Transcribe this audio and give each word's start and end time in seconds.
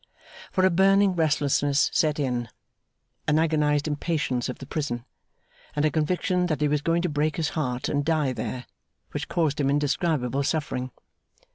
For 0.51 0.65
a 0.65 0.71
burning 0.71 1.15
restlessness 1.15 1.91
set 1.93 2.17
in, 2.17 2.49
an 3.27 3.37
agonised 3.37 3.87
impatience 3.87 4.49
of 4.49 4.57
the 4.57 4.65
prison, 4.65 5.05
and 5.75 5.85
a 5.85 5.91
conviction 5.91 6.47
that 6.47 6.59
he 6.59 6.67
was 6.67 6.81
going 6.81 7.03
to 7.03 7.07
break 7.07 7.35
his 7.35 7.49
heart 7.49 7.87
and 7.87 8.03
die 8.03 8.33
there, 8.33 8.65
which 9.11 9.29
caused 9.29 9.59
him 9.61 9.69
indescribable 9.69 10.41
suffering. 10.41 10.89